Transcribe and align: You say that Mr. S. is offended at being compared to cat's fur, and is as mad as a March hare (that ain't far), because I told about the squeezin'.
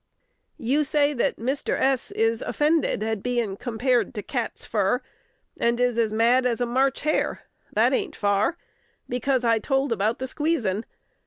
You 0.57 0.83
say 0.83 1.13
that 1.13 1.37
Mr. 1.37 1.79
S. 1.79 2.09
is 2.13 2.41
offended 2.41 3.03
at 3.03 3.21
being 3.21 3.55
compared 3.55 4.15
to 4.15 4.23
cat's 4.23 4.65
fur, 4.65 4.99
and 5.59 5.79
is 5.79 5.95
as 5.99 6.11
mad 6.11 6.43
as 6.47 6.59
a 6.59 6.65
March 6.65 7.01
hare 7.01 7.43
(that 7.73 7.93
ain't 7.93 8.15
far), 8.15 8.57
because 9.07 9.45
I 9.45 9.59
told 9.59 9.91
about 9.91 10.17
the 10.17 10.25
squeezin'. 10.25 10.85